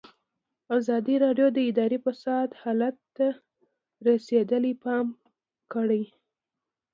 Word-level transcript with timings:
ازادي 0.77 1.15
راډیو 1.23 1.47
د 1.53 1.57
اداري 1.69 1.97
فساد 2.05 2.49
حالت 2.61 2.95
ته 3.17 3.27
رسېدلي 4.07 4.73
پام 4.83 5.07
کړی. 5.73 6.03